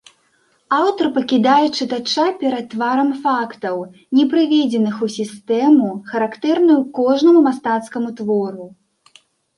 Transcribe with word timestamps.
Аўтар 0.77 1.07
пакідае 1.17 1.65
чытача 1.77 2.25
перад 2.39 2.65
тварам 2.71 3.11
фактаў, 3.25 3.77
не 4.19 4.25
прыведзеных 4.31 4.95
у 5.09 5.11
сістэму, 5.17 5.93
характэрную 6.11 6.79
кожнаму 7.01 7.39
мастацкаму 7.49 8.09
твору. 8.23 8.65